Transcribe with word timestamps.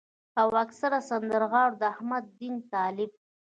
او 0.39 0.47
اکثره 0.63 0.99
سندرغاړو 1.09 1.79
د 1.81 1.83
احمد 1.93 2.25
دين 2.39 2.55
طالب 2.73 3.11